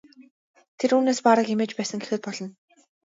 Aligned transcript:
Тэр 0.77 0.91
үүнээс 0.95 1.19
бараг 1.27 1.47
эмээж 1.53 1.71
байсан 1.75 1.97
гэхэд 2.01 2.21
болно. 2.25 2.47